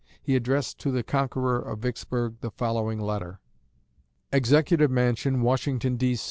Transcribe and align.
He 0.19 0.35
addressed 0.35 0.79
to 0.79 0.89
the 0.89 1.03
conqueror 1.03 1.59
of 1.59 1.77
Vicksburg 1.77 2.37
the 2.41 2.49
following 2.49 2.99
letter: 2.99 3.39
EXECUTIVE 4.33 4.89
MANSION, 4.89 5.43
WASHINGTON, 5.43 5.97
D. 5.97 6.17